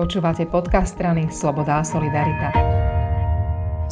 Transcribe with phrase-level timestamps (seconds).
[0.00, 2.48] Počúvate podcast strany Sloboda a Solidarita.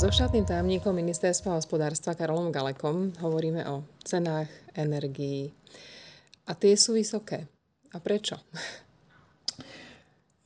[0.01, 5.53] So štátnym tajomníkom ministerstva hospodárstva Karolom Galekom hovoríme o cenách energií.
[6.49, 7.45] A tie sú vysoké.
[7.93, 8.41] A prečo?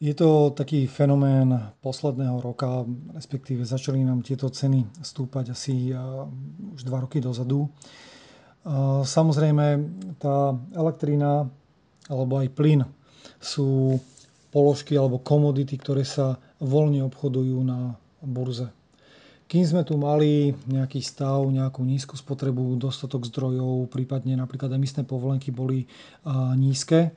[0.02, 2.82] Je to taký fenomén posledného roka,
[3.14, 5.94] respektíve začali nám tieto ceny stúpať asi
[6.74, 7.70] už dva roky dozadu.
[9.06, 9.78] Samozrejme,
[10.18, 11.46] tá elektrína
[12.10, 12.82] alebo aj plyn
[13.38, 14.02] sú
[14.52, 18.68] položky alebo komodity, ktoré sa voľne obchodujú na burze.
[19.48, 25.52] Kým sme tu mali nejaký stav, nejakú nízku spotrebu, dostatok zdrojov, prípadne napríklad emisné povolenky
[25.52, 25.84] boli
[26.56, 27.12] nízke,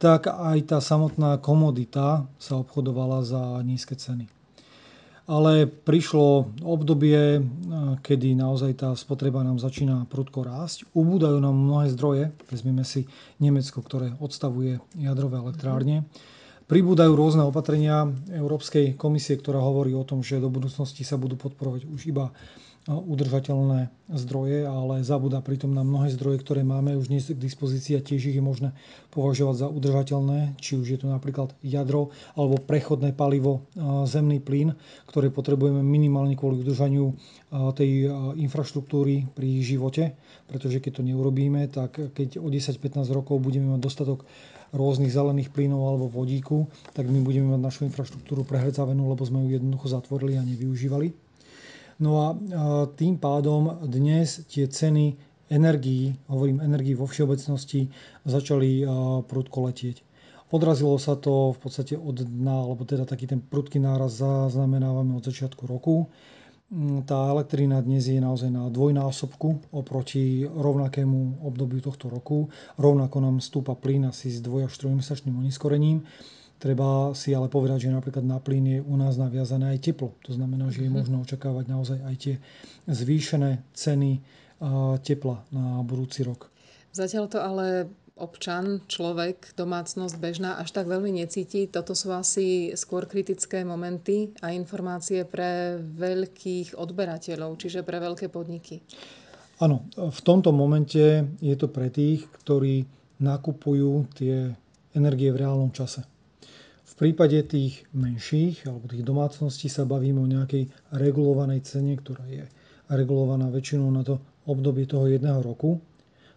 [0.00, 4.24] tak aj tá samotná komodita sa obchodovala za nízke ceny.
[5.26, 7.44] Ale prišlo obdobie,
[8.00, 10.88] kedy naozaj tá spotreba nám začína prudko rásť.
[10.96, 13.04] Ubúdajú nám mnohé zdroje, vezmeme si
[13.36, 16.04] Nemecko, ktoré odstavuje jadrové elektrárne.
[16.04, 16.35] Mm
[16.66, 21.86] Pribúdajú rôzne opatrenia Európskej komisie, ktorá hovorí o tom, že do budúcnosti sa budú podporovať
[21.86, 22.34] už iba
[22.86, 28.04] udržateľné zdroje, ale zabúda pritom na mnohé zdroje, ktoré máme už dnes k dispozícii a
[28.04, 28.78] tiež ich je možné
[29.10, 33.66] považovať za udržateľné, či už je to napríklad jadro alebo prechodné palivo
[34.06, 34.78] zemný plyn,
[35.10, 37.18] ktoré potrebujeme minimálne kvôli udržaniu
[37.74, 38.06] tej
[38.38, 40.14] infraštruktúry pri živote,
[40.46, 44.22] pretože keď to neurobíme, tak keď o 10-15 rokov budeme mať dostatok
[44.70, 49.58] rôznych zelených plynov alebo vodíku, tak my budeme mať našu infraštruktúru prehrdzavenú, lebo sme ju
[49.58, 51.25] jednoducho zatvorili a nevyužívali.
[51.96, 52.26] No a
[52.92, 55.16] tým pádom dnes tie ceny
[55.48, 57.88] energií, hovorím energií vo všeobecnosti,
[58.28, 58.84] začali
[59.24, 60.04] prudko letieť.
[60.52, 65.26] Odrazilo sa to v podstate od dna, alebo teda taký ten prudký náraz zaznamenávame od
[65.26, 66.06] začiatku roku.
[66.70, 72.50] Mm, tá elektrina dnes je naozaj na dvojnásobku oproti rovnakému obdobiu tohto roku.
[72.78, 76.06] Rovnako nám stúpa plyn asi s dvoj až trojmesačným oneskorením.
[76.56, 80.16] Treba si ale povedať, že napríklad na plyn je u nás naviazané aj teplo.
[80.24, 80.96] To znamená, že je mhm.
[80.96, 82.34] možno očakávať naozaj aj tie
[82.88, 84.24] zvýšené ceny
[85.04, 86.48] tepla na budúci rok.
[86.96, 91.68] Zatiaľ to ale občan, človek, domácnosť bežná až tak veľmi necíti.
[91.68, 98.80] Toto sú asi skôr kritické momenty a informácie pre veľkých odberateľov, čiže pre veľké podniky.
[99.60, 102.88] Áno, v tomto momente je to pre tých, ktorí
[103.20, 104.52] nakupujú tie
[104.96, 106.15] energie v reálnom čase.
[106.86, 112.46] V prípade tých menších alebo tých domácností sa bavíme o nejakej regulovanej cene, ktorá je
[112.86, 115.82] regulovaná väčšinou na to obdobie toho jedného roku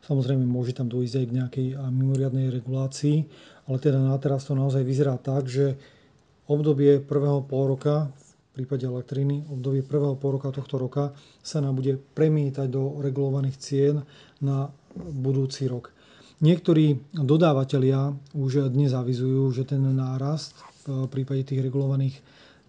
[0.09, 3.17] Samozrejme, môže tam dôjsť aj k nejakej mimoriadnej regulácii,
[3.67, 5.75] ale teda na teraz to naozaj vyzerá tak, že
[6.47, 8.09] obdobie prvého pol roka,
[8.49, 13.57] v prípade elektriny, obdobie prvého pol roka tohto roka sa nám bude premietať do regulovaných
[13.59, 14.01] cien
[14.41, 15.93] na budúci rok.
[16.39, 20.55] Niektorí dodávateľia už dnes avizujú, že ten nárast
[20.87, 22.15] v prípade tých regulovaných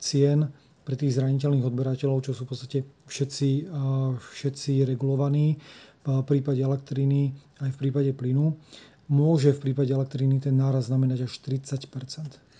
[0.02, 0.50] cien
[0.82, 3.70] pre tých zraniteľných odberateľov, čo sú v podstate všetci,
[4.18, 5.54] všetci regulovaní,
[6.02, 7.30] v prípade elektriny
[7.62, 8.58] aj v prípade plynu.
[9.06, 12.50] Môže v prípade elektriny ten náraz znamenať až 30%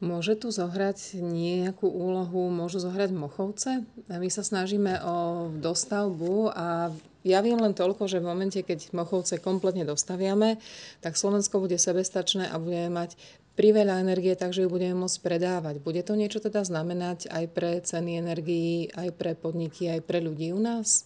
[0.00, 3.84] Môže tu zohrať nejakú úlohu, môžu zohrať mochovce?
[4.08, 5.16] My sa snažíme o
[5.52, 6.88] dostavbu a
[7.20, 10.56] ja viem len toľko, že v momente, keď mochovce kompletne dostaviame,
[11.04, 13.20] tak Slovensko bude sebestačné a budeme mať
[13.60, 15.74] priveľa energie, takže ju budeme môcť predávať.
[15.84, 20.54] Bude to niečo teda znamenať aj pre ceny energií, aj pre podniky, aj pre ľudí
[20.56, 21.04] u nás?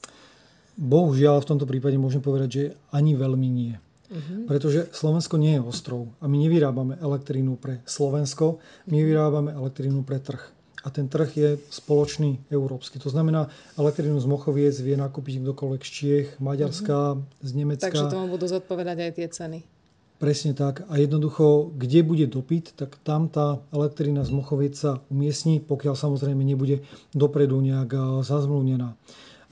[0.78, 2.64] Bohužiaľ v tomto prípade môžem povedať, že
[2.94, 3.74] ani veľmi nie.
[4.10, 4.46] Uh-huh.
[4.46, 10.22] Pretože Slovensko nie je ostrov a my nevyrábame elektrínu pre Slovensko, my vyrábame elektrínu pre
[10.22, 10.42] trh.
[10.84, 13.00] A ten trh je spoločný európsky.
[13.00, 13.48] To znamená,
[13.80, 17.24] elektrínu z Mochoviec vie nakúpiť kdokoľvek z Čiech, Maďarska, uh-huh.
[17.40, 17.88] z Nemecka.
[17.88, 19.58] Takže tomu budú zodpovedať aj tie ceny.
[20.20, 20.86] Presne tak.
[20.92, 26.44] A jednoducho, kde bude dopyt, tak tam tá elektrina z Mochoviec sa umiestní, pokiaľ samozrejme
[26.44, 28.94] nebude dopredu nejak zazmluvnená.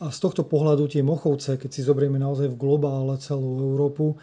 [0.02, 4.18] A z tohto pohľadu tie mochovce, keď si zoberieme naozaj v globále celú Európu,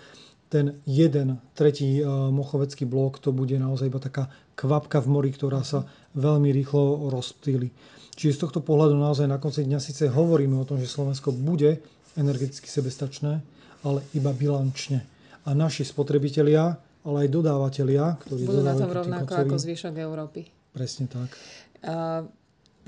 [0.49, 5.61] ten jeden tretí e, mochovecký blok, to bude naozaj iba taká kvapka v mori, ktorá
[5.61, 5.85] sa
[6.17, 7.69] veľmi rýchlo rozptýli.
[8.17, 11.79] Čiže z tohto pohľadu naozaj na konci dňa síce hovoríme o tom, že Slovensko bude
[12.19, 13.39] energeticky sebestačné,
[13.85, 15.05] ale iba bilančne.
[15.47, 16.75] A naši spotrebitelia,
[17.07, 20.51] ale aj dodávateľia, ktorí budú na tom rovnako ako zvyšok Európy.
[20.75, 21.31] Presne tak.
[21.79, 22.27] Uh,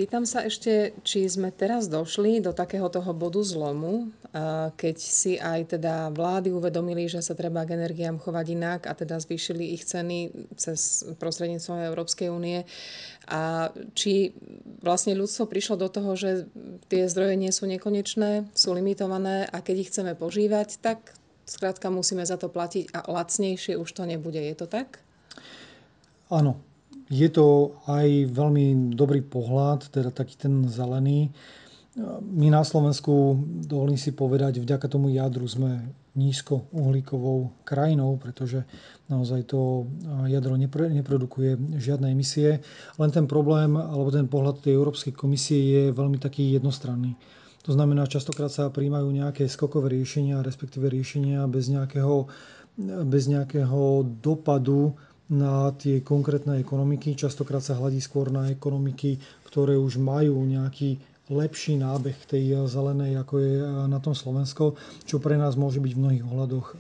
[0.01, 4.09] Pýtam sa ešte, či sme teraz došli do takého toho bodu zlomu,
[4.74, 9.21] keď si aj teda vlády uvedomili, že sa treba k energiám chovať inak a teda
[9.21, 12.65] zvýšili ich ceny cez prostredníctvom Európskej únie.
[13.30, 14.33] A či
[14.81, 16.50] vlastne ľudstvo prišlo do toho, že
[16.89, 21.13] tie zdroje nie sú nekonečné, sú limitované a keď ich chceme požívať, tak
[21.45, 24.42] skrátka musíme za to platiť a lacnejšie už to nebude.
[24.42, 24.98] Je to tak?
[26.33, 26.57] Áno,
[27.11, 31.27] je to aj veľmi dobrý pohľad, teda taký ten zelený.
[32.23, 33.35] My na Slovensku,
[33.67, 38.63] dovolím si povedať, vďaka tomu jadru sme nízko uhlíkovou krajinou, pretože
[39.11, 39.91] naozaj to
[40.27, 42.63] jadro neprodukuje žiadne emisie.
[42.95, 47.15] Len ten problém, alebo ten pohľad tej Európskej komisie je veľmi taký jednostranný.
[47.67, 52.25] To znamená, častokrát sa príjmajú nejaké skokové riešenia, respektíve riešenia bez nejakého,
[53.03, 54.95] bez nejakého dopadu
[55.31, 57.15] na tie konkrétne ekonomiky.
[57.15, 59.17] Častokrát sa hľadí skôr na ekonomiky,
[59.47, 60.99] ktoré už majú nejaký
[61.31, 63.53] lepší nábeh tej zelenej, ako je
[63.87, 64.75] na tom Slovensko,
[65.07, 66.77] čo pre nás môže byť v mnohých ohľadoch eh,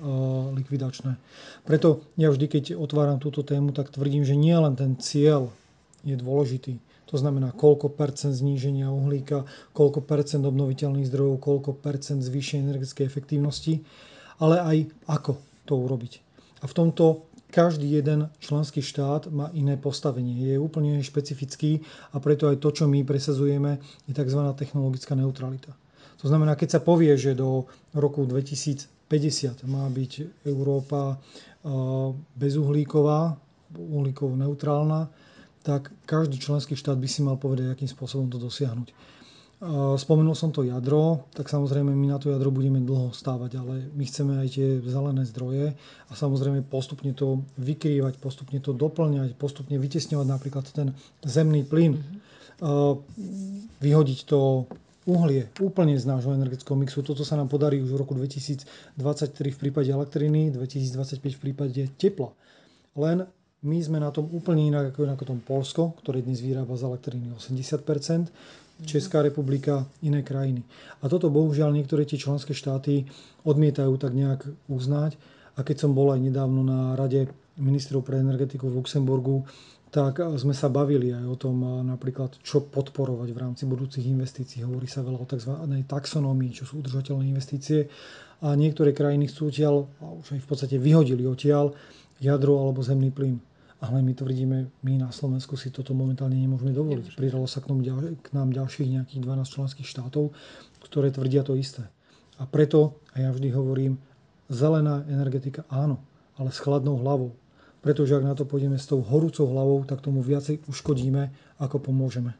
[0.59, 1.15] likvidačné.
[1.63, 5.47] Preto ja vždy, keď otváram túto tému, tak tvrdím, že nie len ten cieľ
[6.03, 9.43] je dôležitý, to znamená, koľko percent zníženia uhlíka,
[9.75, 13.83] koľko percent obnoviteľných zdrojov, koľko percent zvýšenia energetickej efektívnosti,
[14.39, 14.77] ale aj
[15.07, 15.35] ako
[15.67, 16.13] to urobiť.
[16.63, 20.55] A v tomto každý jeden členský štát má iné postavenie.
[20.55, 21.83] Je úplne špecifický
[22.15, 24.41] a preto aj to, čo my presazujeme, je tzv.
[24.55, 25.75] technologická neutralita.
[26.23, 31.19] To znamená, keď sa povie, že do roku 2050 má byť Európa
[32.39, 33.35] bezuhlíková,
[33.75, 35.11] uhlíkovo neutrálna,
[35.61, 38.89] tak každý členský štát by si mal povedať, akým spôsobom to dosiahnuť.
[39.97, 44.03] Spomenul som to jadro, tak samozrejme my na to jadro budeme dlho stávať, ale my
[44.09, 45.77] chceme aj tie zelené zdroje
[46.09, 52.01] a samozrejme postupne to vykrývať, postupne to doplňať, postupne vytesňovať napríklad ten zemný plyn,
[53.85, 54.65] vyhodiť to
[55.05, 57.05] uhlie úplne z nášho energetického mixu.
[57.05, 58.65] Toto sa nám podarí už v roku 2023
[59.53, 62.33] v prípade elektriny, 2025 v prípade tepla.
[62.97, 63.29] Len
[63.61, 67.29] my sme na tom úplne inak ako na tom Polsko, ktoré dnes vyrába z elektriny
[67.37, 68.33] 80%,
[68.81, 70.65] Česká republika, iné krajiny.
[70.97, 73.05] A toto bohužiaľ niektoré tie členské štáty
[73.45, 75.21] odmietajú tak nejak uznať.
[75.53, 77.29] A keď som bol aj nedávno na rade
[77.61, 79.45] ministrov pre energetiku v Luxemburgu,
[79.93, 84.65] tak sme sa bavili aj o tom napríklad, čo podporovať v rámci budúcich investícií.
[84.65, 85.53] Hovorí sa veľa o tzv.
[85.85, 87.85] taxonomii, čo sú udržateľné investície.
[88.41, 91.77] A niektoré krajiny chcú odtiaľ, a už aj v podstate vyhodili odtiaľ,
[92.17, 93.50] jadro alebo zemný plyn
[93.81, 97.17] ale my tvrdíme, my na Slovensku si toto momentálne nemôžeme dovoliť.
[97.17, 97.81] Pridalo sa k nám,
[98.13, 100.37] k nám ďalších nejakých 12 členských štátov,
[100.85, 101.89] ktoré tvrdia to isté.
[102.37, 103.97] A preto, a ja vždy hovorím,
[104.53, 105.97] zelená energetika áno,
[106.37, 107.33] ale s chladnou hlavou.
[107.81, 112.37] Pretože ak na to pôjdeme s tou horúcou hlavou, tak tomu viacej uškodíme, ako pomôžeme.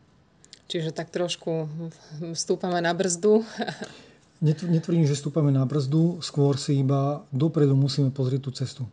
[0.69, 1.65] Čiže tak trošku
[2.37, 3.41] stúpame na brzdu.
[4.45, 8.83] Netvrdím, že stúpame na brzdu, skôr si iba dopredu musíme pozrieť tú cestu.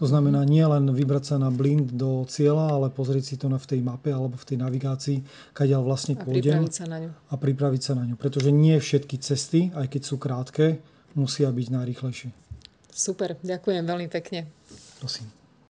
[0.00, 3.60] To znamená nie len vybrať sa na blind do cieľa, ale pozrieť si to na,
[3.60, 5.18] v tej mape alebo v tej navigácii,
[5.52, 6.64] kadeľ vlastne a pôjdem.
[6.64, 7.10] Pripraviť sa na ňu.
[7.12, 8.14] A pripraviť sa na ňu.
[8.16, 10.80] Pretože nie všetky cesty, aj keď sú krátke,
[11.12, 12.30] musia byť najrýchlejšie.
[12.92, 14.48] Super, ďakujem veľmi pekne.
[15.00, 15.41] Prosím.